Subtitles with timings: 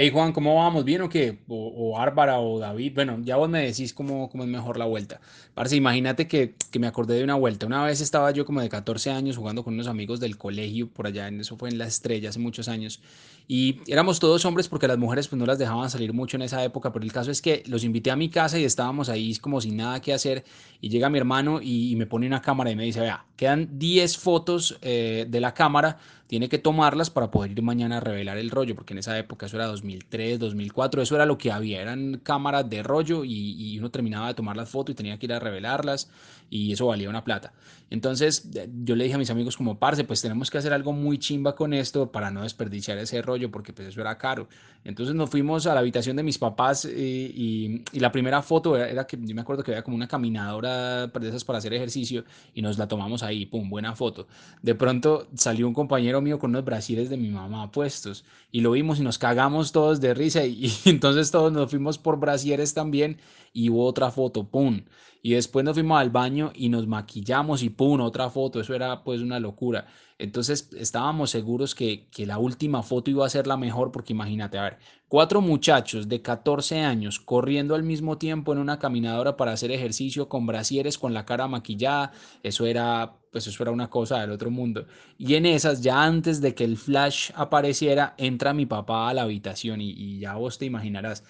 [0.00, 0.84] Hey Juan, ¿cómo vamos?
[0.84, 1.40] ¿Bien o qué?
[1.48, 2.92] O, o o David.
[2.94, 5.20] Bueno, ya vos me decís cómo, es mejor la vuelta.
[5.54, 7.66] Parce, imagínate que, me acordé de una vuelta.
[7.66, 11.08] Una vez estaba yo como de 14 años jugando con unos amigos del colegio por
[11.08, 13.00] allá, en eso fue en La Estrella hace muchos años.
[13.48, 16.62] Y éramos todos hombres porque las mujeres pues no las dejaban salir mucho en esa
[16.62, 19.60] época, pero el caso es que los invité a mi casa y estábamos ahí como
[19.60, 20.44] sin nada que hacer.
[20.80, 24.16] Y llega mi hermano y, me pone una cámara y me dice, vea, quedan 10
[24.16, 28.50] fotos eh, de la cámara tiene que tomarlas para poder ir mañana a revelar el
[28.50, 32.20] rollo, porque en esa época eso era 2003, 2004, eso era lo que había, eran
[32.22, 35.32] cámaras de rollo y, y uno terminaba de tomar las fotos y tenía que ir
[35.32, 36.10] a revelarlas
[36.50, 37.52] y eso valía una plata.
[37.90, 40.92] Entonces eh, yo le dije a mis amigos como, parce, pues tenemos que hacer algo
[40.92, 44.48] muy chimba con esto para no desperdiciar ese rollo, porque pues eso era caro.
[44.84, 48.76] Entonces nos fuimos a la habitación de mis papás y, y, y la primera foto
[48.76, 51.72] era, era, que yo me acuerdo que había como una caminadora de esas para hacer
[51.74, 52.24] ejercicio
[52.54, 54.26] y nos la tomamos ahí, pum, buena foto.
[54.62, 58.72] De pronto salió un compañero mío con unos brasiles de mi mamá puestos y lo
[58.72, 63.18] vimos y nos cagamos todos de risa y, entonces todos nos fuimos por brasieres también
[63.52, 64.82] y hubo otra foto, pum.
[65.20, 68.60] Y después nos fuimos al baño y nos maquillamos y pum, otra foto.
[68.60, 69.86] Eso era pues una locura.
[70.18, 74.58] Entonces estábamos seguros que, que la última foto iba a ser la mejor porque imagínate,
[74.58, 79.52] a ver, cuatro muchachos de 14 años corriendo al mismo tiempo en una caminadora para
[79.52, 82.12] hacer ejercicio con brasieres, con la cara maquillada.
[82.42, 84.86] Eso era, pues eso era una cosa del otro mundo.
[85.16, 89.22] Y en esas, ya antes de que el flash apareciera, entra mi papá a la
[89.22, 91.24] habitación y, y ya vos te imaginarás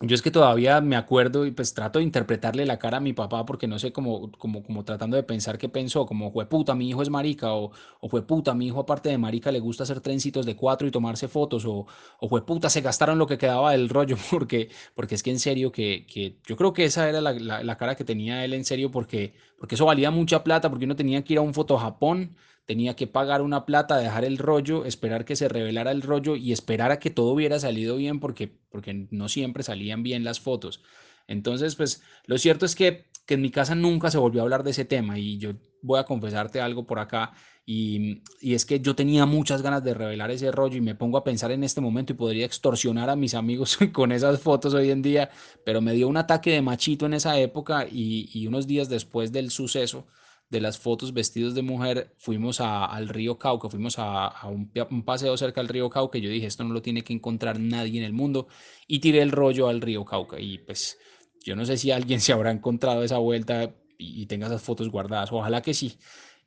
[0.00, 3.12] yo es que todavía me acuerdo y pues trato de interpretarle la cara a mi
[3.12, 6.74] papá porque no sé, como, como, como tratando de pensar qué pensó, como fue puta,
[6.76, 9.82] mi hijo es marica, o, o fue puta, mi hijo aparte de marica le gusta
[9.82, 11.86] hacer trencitos de cuatro y tomarse fotos, o,
[12.20, 15.40] o fue puta, se gastaron lo que quedaba del rollo, porque, porque es que en
[15.40, 18.54] serio que, que yo creo que esa era la, la, la cara que tenía él
[18.54, 21.54] en serio, porque, porque eso valía mucha plata, porque uno tenía que ir a un
[21.54, 22.36] foto Japón
[22.68, 26.52] tenía que pagar una plata, dejar el rollo, esperar que se revelara el rollo y
[26.52, 30.82] esperar a que todo hubiera salido bien porque, porque no siempre salían bien las fotos.
[31.26, 34.64] Entonces, pues lo cierto es que, que en mi casa nunca se volvió a hablar
[34.64, 37.32] de ese tema y yo voy a confesarte algo por acá
[37.64, 41.16] y, y, es que yo tenía muchas ganas de revelar ese rollo y me pongo
[41.16, 44.90] a pensar en este momento y podría extorsionar a mis amigos con esas fotos hoy
[44.90, 45.30] en día,
[45.64, 49.32] pero me dio un ataque de machito en esa época y, y unos días después
[49.32, 50.06] del suceso
[50.50, 54.70] de las fotos vestidos de mujer, fuimos a, al río Cauca, fuimos a, a un,
[54.90, 57.60] un, paseo cerca del río Cauca y yo dije, esto no lo tiene que encontrar
[57.60, 58.48] nadie en el mundo
[58.86, 60.98] y tiré el rollo al río Cauca y pues
[61.44, 64.88] yo no sé si alguien se habrá encontrado esa vuelta y, y tenga esas fotos
[64.88, 65.98] guardadas, ojalá que sí.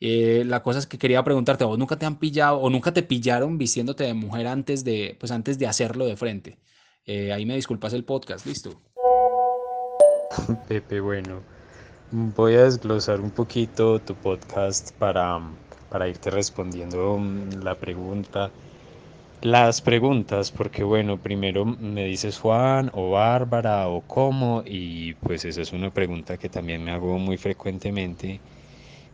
[0.03, 3.03] Eh, la cosa es que quería preguntarte, ¿vos nunca te han pillado o nunca te
[3.03, 6.57] pillaron vistiéndote de mujer antes de, pues antes de hacerlo de frente?
[7.05, 8.81] Eh, ahí me disculpas el podcast, listo.
[10.67, 11.60] Pepe, bueno.
[12.11, 15.39] Voy a desglosar un poquito tu podcast para,
[15.89, 18.53] para irte respondiendo mm, la pregunta.
[19.41, 25.61] Las preguntas, porque bueno, primero me dices Juan o Bárbara o cómo, y pues esa
[25.61, 28.43] es una pregunta que también me hago muy frecuentemente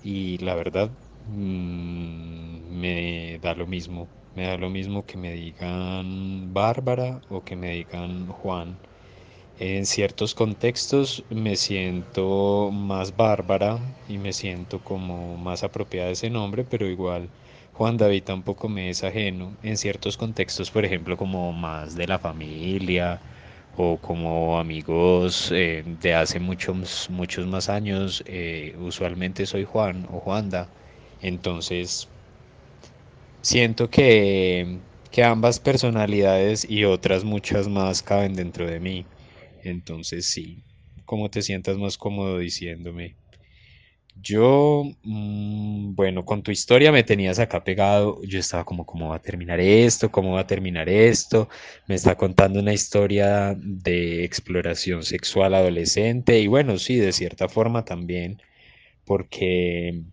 [0.02, 0.92] y la verdad
[1.24, 7.56] mmm, me da lo mismo, me da lo mismo que me digan Bárbara o que
[7.56, 8.82] me digan Juan.
[9.60, 16.30] En ciertos contextos me siento más bárbara y me siento como más apropiada de ese
[16.30, 17.34] nombre, pero igual
[17.72, 19.58] Juan David tampoco me es ajeno.
[19.62, 23.22] En ciertos contextos, por ejemplo, como más de la familia
[23.72, 30.20] o como amigos eh, de hace muchos, muchos más años, eh, usualmente soy Juan o
[30.22, 30.72] Juanda.
[31.20, 32.10] Entonces,
[33.42, 34.82] siento que,
[35.12, 39.08] que ambas personalidades y otras muchas más caben dentro de mí.
[39.64, 40.64] Entonces sí,
[41.06, 43.16] como te sientas más cómodo diciéndome.
[44.20, 48.22] Yo, mmm, bueno, con tu historia me tenías acá pegado.
[48.24, 50.12] Yo estaba como, ¿cómo va a terminar esto?
[50.12, 51.50] ¿Cómo va a terminar esto?
[51.88, 57.86] Me está contando una historia de exploración sexual adolescente y bueno, sí, de cierta forma
[57.86, 58.42] también,
[59.06, 60.04] porque,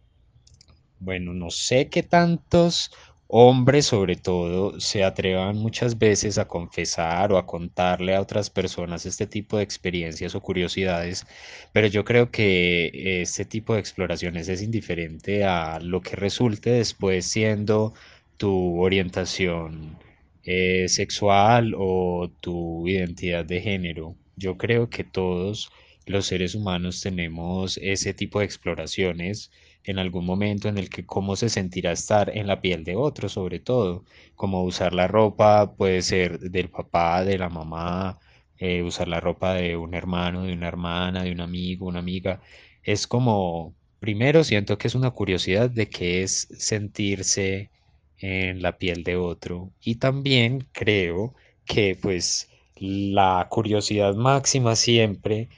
[0.98, 2.90] bueno, no sé qué tantos
[3.36, 9.06] hombres sobre todo se atrevan muchas veces a confesar o a contarle a otras personas
[9.06, 11.26] este tipo de experiencias o curiosidades,
[11.72, 12.90] pero yo creo que
[13.22, 17.92] este tipo de exploraciones es indiferente a lo que resulte después siendo
[18.36, 19.98] tu orientación
[20.44, 24.14] eh, sexual o tu identidad de género.
[24.36, 25.72] Yo creo que todos
[26.06, 29.50] los seres humanos tenemos ese tipo de exploraciones
[29.84, 33.28] en algún momento en el que cómo se sentirá estar en la piel de otro,
[33.28, 34.04] sobre todo,
[34.34, 38.18] como usar la ropa puede ser del papá, de la mamá,
[38.58, 42.40] eh, usar la ropa de un hermano, de una hermana, de un amigo, una amiga.
[42.82, 47.70] Es como, primero siento que es una curiosidad de qué es sentirse
[48.18, 51.34] en la piel de otro y también creo
[51.66, 55.48] que pues la curiosidad máxima siempre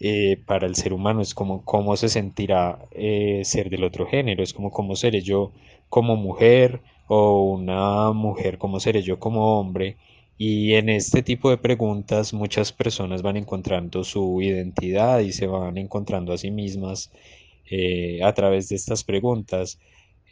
[0.00, 4.42] eh, para el ser humano es como cómo se sentirá eh, ser del otro género,
[4.42, 5.52] es como cómo seré yo
[5.90, 9.98] como mujer o una mujer, cómo seré yo como hombre.
[10.38, 15.76] Y en este tipo de preguntas muchas personas van encontrando su identidad y se van
[15.76, 17.10] encontrando a sí mismas
[17.70, 19.78] eh, a través de estas preguntas.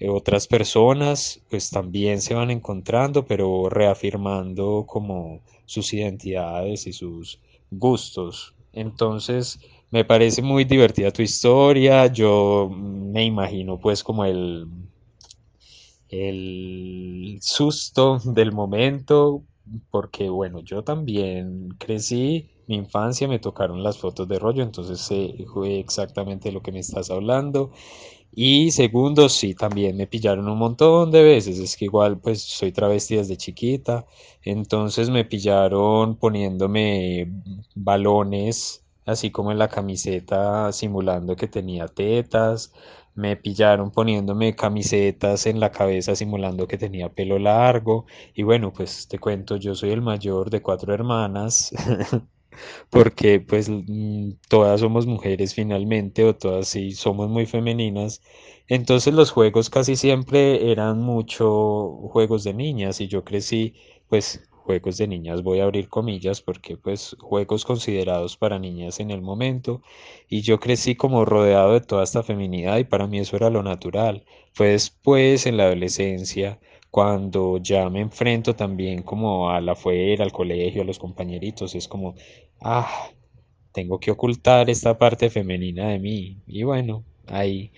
[0.08, 8.54] Otras personas pues también se van encontrando, pero reafirmando como sus identidades y sus gustos.
[8.72, 9.60] Entonces,
[9.90, 12.06] me parece muy divertida tu historia.
[12.06, 14.66] Yo me imagino pues como el,
[16.08, 19.44] el susto del momento,
[19.90, 25.34] porque bueno, yo también crecí, mi infancia me tocaron las fotos de rollo, entonces sé
[25.78, 27.70] exactamente de lo que me estás hablando.
[28.30, 31.58] Y segundo, sí, también me pillaron un montón de veces.
[31.58, 34.06] Es que igual, pues soy travesti desde chiquita.
[34.42, 37.26] Entonces me pillaron poniéndome
[37.74, 42.72] balones, así como en la camiseta, simulando que tenía tetas.
[43.14, 48.06] Me pillaron poniéndome camisetas en la cabeza, simulando que tenía pelo largo.
[48.34, 51.72] Y bueno, pues te cuento, yo soy el mayor de cuatro hermanas.
[52.90, 58.22] porque pues mm, todas somos mujeres finalmente o todas sí somos muy femeninas.
[58.68, 63.74] Entonces los juegos casi siempre eran mucho juegos de niñas y yo crecí
[64.08, 69.10] pues juegos de niñas, voy a abrir comillas porque pues juegos considerados para niñas en
[69.10, 69.82] el momento
[70.28, 73.62] y yo crecí como rodeado de toda esta feminidad y para mí eso era lo
[73.62, 74.24] natural.
[74.52, 76.60] Fue después en la adolescencia
[76.90, 81.88] cuando ya me enfrento también como a la afuera, al colegio, a los compañeritos, es
[81.88, 82.14] como,
[82.60, 83.10] ah,
[83.72, 86.38] tengo que ocultar esta parte femenina de mí.
[86.46, 87.70] Y bueno, ahí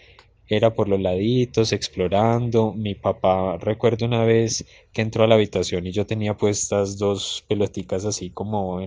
[0.49, 2.73] era por los laditos, explorando.
[2.73, 7.45] Mi papá, recuerdo una vez que entró a la habitación y yo tenía puestas dos
[7.49, 8.81] peloticas así como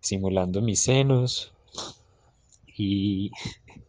[0.00, 1.52] simulando mis senos.
[2.76, 3.30] Y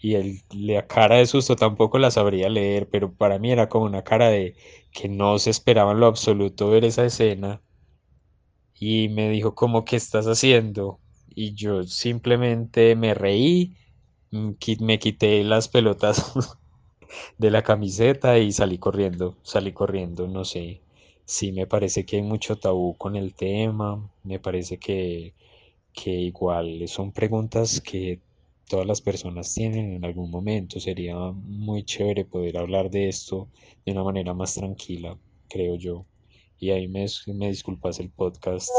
[0.00, 3.86] y el, la cara de susto tampoco la sabría leer, pero para mí era como
[3.86, 4.56] una cara de
[4.92, 7.62] que no se esperaba en lo absoluto ver esa escena
[8.78, 11.00] y me dijo como ¿qué estás haciendo?
[11.34, 13.76] Y yo simplemente me reí,
[14.30, 16.32] mm, me quité las pelotas
[17.38, 20.82] de la camiseta y salí corriendo, salí corriendo, no sé.
[21.24, 25.34] Sí, me parece que hay mucho tabú con el tema, me parece que,
[25.94, 28.20] que igual son preguntas que
[28.68, 30.78] todas las personas tienen en algún momento.
[30.78, 33.48] Sería muy chévere poder hablar de esto
[33.84, 35.16] de una manera más tranquila,
[35.48, 36.06] creo yo.
[36.60, 38.70] Y ahí me, me disculpas el podcast.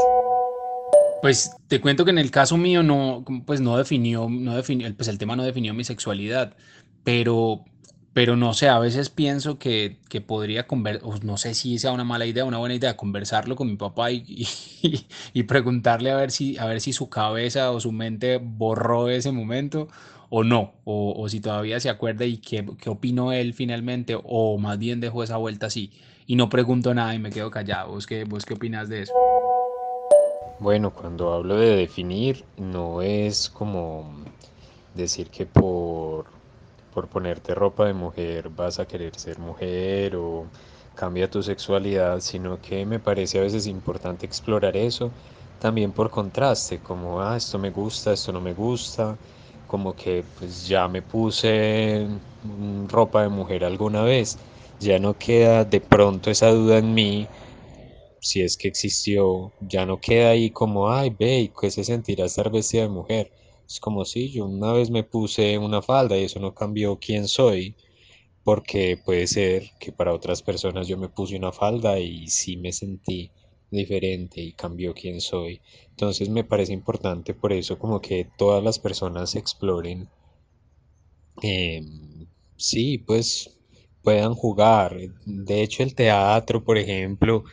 [1.22, 5.08] Pues te cuento que en el caso mío no, pues no definió, no definió, pues
[5.08, 6.56] el tema no definió mi sexualidad,
[7.04, 7.64] pero
[8.12, 12.04] pero no sé, a veces pienso que, que podría conversar, no sé si sea una
[12.04, 14.46] mala idea, una buena idea, conversarlo con mi papá y,
[15.32, 19.32] y, preguntarle a ver si, a ver si su cabeza o su mente borró ese
[19.32, 19.88] momento
[20.28, 24.58] o no, o, o si todavía se acuerda y qué, qué opinó él finalmente, o
[24.58, 25.92] más bien dejó esa vuelta así
[26.30, 27.90] y no pregunto nada y me quedo callado.
[27.90, 29.12] ¿Vos qué, vos qué opinas de eso?
[30.60, 34.14] Bueno, cuando hablo de definir, no es como
[34.94, 36.26] decir que por
[36.90, 40.50] por ponerte ropa de mujer vas a querer ser mujer o
[40.94, 45.14] cambia tu sexualidad, sino que me parece a veces importante explorar eso
[45.58, 49.20] también por contraste, como, ah, esto me gusta, esto no me gusta,
[49.66, 52.08] como que pues ya me puse
[52.88, 54.38] ropa de mujer alguna vez,
[54.78, 57.30] ya no queda de pronto esa duda en mí,
[58.20, 62.50] si es que existió, ya no queda ahí como, ay, ve, ¿qué se sentirá estar
[62.50, 63.32] vestida de mujer?
[63.70, 67.26] Es como si yo una vez me puse una falda y eso no cambió quién
[67.26, 67.74] soy,
[68.44, 72.72] porque puede ser que para otras personas yo me puse una falda y sí me
[72.72, 73.32] sentí
[73.70, 75.62] diferente y cambió quién soy.
[75.90, 80.10] Entonces me parece importante por eso como que todas las personas exploren,
[81.42, 83.50] em, sí, pues
[84.02, 84.96] puedan jugar.
[85.24, 87.44] De hecho el teatro, por ejemplo,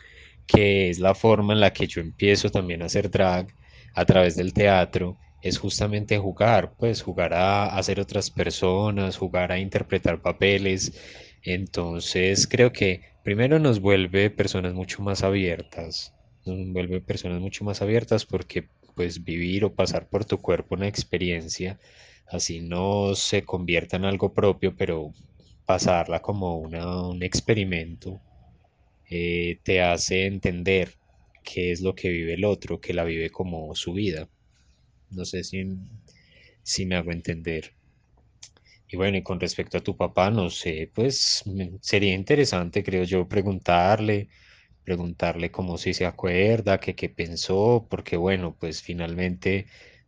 [0.46, 3.48] que es la forma en la que yo empiezo también a hacer drag
[3.94, 9.58] a través del teatro es justamente jugar, pues jugar a, ser otras personas, jugar a
[9.58, 10.92] interpretar papeles.
[11.42, 16.14] Entonces creo que primero nos vuelve personas mucho más abiertas,
[16.44, 20.88] nos vuelve personas mucho más abiertas porque pues vivir o pasar por tu cuerpo una
[20.88, 21.78] experiencia,
[22.28, 25.12] así no se convierta en algo propio, pero
[25.66, 28.20] pasarla como una, un experimento,
[29.10, 30.94] eh, te hace entender
[31.44, 34.28] qué es lo que vive el otro, que la vive como su vida.
[35.10, 35.64] No sé si,
[36.62, 37.74] si me hago entender.
[38.90, 41.44] Y bueno, y con respecto a tu papá, no sé, pues
[41.80, 44.28] sería interesante, creo yo, preguntarle,
[44.84, 49.66] preguntarle como si se acuerda, que qué pensó, porque bueno, pues finalmente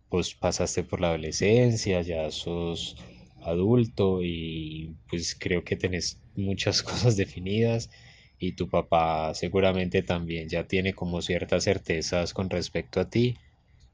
[0.08, 2.96] pues pasaste por la adolescencia, ya sos
[3.42, 7.90] adulto y pues creo que tenés muchas cosas definidas
[8.38, 13.36] y tu papá seguramente también ya tiene como ciertas certezas con respecto a ti.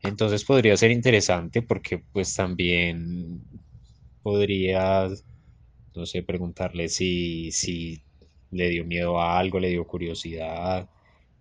[0.09, 3.43] Entonces podría ser interesante porque pues también
[4.23, 5.25] podrías,
[5.95, 8.03] no sé, preguntarle si, si
[8.51, 10.89] le dio miedo a algo, le dio curiosidad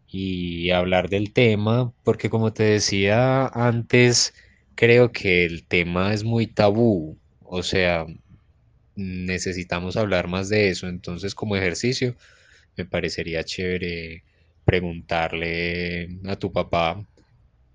[0.08, 4.34] y hablar del tema, porque como te decía antes,
[4.76, 8.06] creo que el tema es muy tabú, o sea,
[8.96, 12.16] necesitamos hablar más de eso, entonces como ejercicio
[12.78, 14.24] me parecería chévere
[14.66, 17.06] preguntarle a tu papá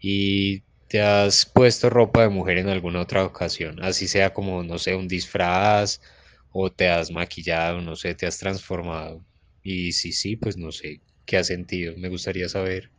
[0.01, 4.77] y te has puesto ropa de mujer en alguna otra ocasión, así sea como, no
[4.77, 6.01] sé, un disfraz
[6.51, 9.25] o te has maquillado, no sé, te has transformado.
[9.63, 12.91] Y si sí, pues no sé qué has sentido, me gustaría saber.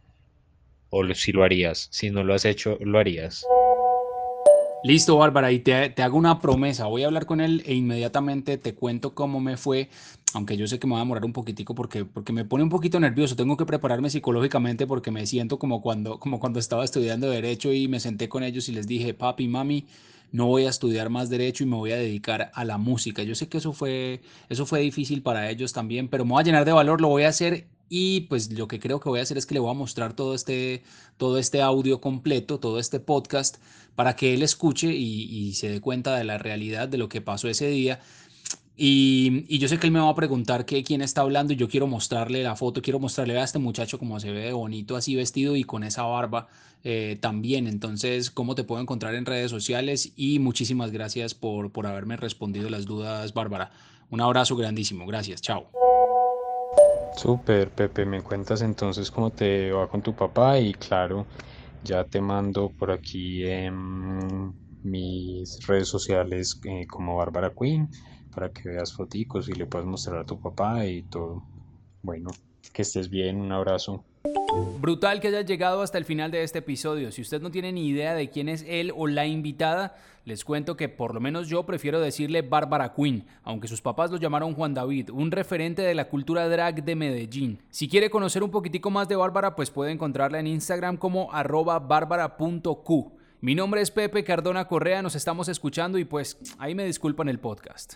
[0.89, 3.45] O si lo harías, si no lo has hecho, lo harías.
[4.83, 6.87] Listo, Bárbara, y te, hago una promesa.
[6.87, 9.89] Voy a hablar con él e inmediatamente te cuento cómo me fue,
[10.33, 12.69] aunque yo sé que me va a demorar un poquitico porque, porque me pone un
[12.69, 13.35] poquito nervioso.
[13.35, 17.87] Tengo que prepararme psicológicamente porque me siento como cuando, como cuando estaba estudiando Derecho y
[17.87, 19.85] me senté con ellos y les dije, papi, mami,
[20.31, 23.21] no voy a estudiar más Derecho y me voy a dedicar a la música.
[23.21, 26.45] Yo sé que eso fue, eso fue difícil para ellos también, pero me voy a
[26.45, 29.23] llenar de valor, lo voy a hacer y pues lo que creo que voy a
[29.23, 30.81] hacer es que le voy a mostrar todo este,
[31.17, 33.57] todo este audio completo, todo este podcast
[33.95, 37.49] para que él escuche y, se dé cuenta de la realidad de lo que pasó
[37.49, 37.99] ese día.
[38.77, 41.67] Y, yo sé que él me va a preguntar que, quién está hablando y yo
[41.67, 45.57] quiero mostrarle la foto, quiero mostrarle a este muchacho cómo se ve bonito así vestido
[45.57, 46.47] y con esa barba
[46.85, 47.67] eh, también.
[47.67, 50.13] Entonces, ¿cómo te puedo encontrar en redes sociales?
[50.15, 53.73] Y muchísimas gracias por, por haberme respondido las dudas, Bárbara.
[54.09, 55.05] Un abrazo grandísimo.
[55.05, 55.41] Gracias.
[55.41, 55.80] Chao.
[57.21, 58.03] Súper, Pepe.
[58.03, 61.27] Me cuentas entonces cómo te va con tu papá y claro.
[61.83, 67.87] Ya te mando por aquí en mis redes sociales eh, como Bárbara Queen
[68.33, 71.43] para que veas foticos y le puedas mostrar a tu papá y todo.
[72.01, 72.31] Bueno,
[72.73, 74.03] que estés bien, un abrazo.
[74.79, 77.11] Brutal que haya llegado hasta el final de este episodio.
[77.11, 80.75] Si usted no tiene ni idea de quién es él o la invitada, les cuento
[80.75, 84.73] que por lo menos yo prefiero decirle Bárbara Queen, aunque sus papás lo llamaron Juan
[84.73, 87.59] David, un referente de la cultura drag de Medellín.
[87.69, 91.79] Si quiere conocer un poquitico más de Bárbara, pues puede encontrarla en Instagram como arroba
[91.79, 93.11] bárbara.q.
[93.39, 97.39] Mi nombre es Pepe Cardona Correa, nos estamos escuchando y pues ahí me disculpan el
[97.39, 97.95] podcast.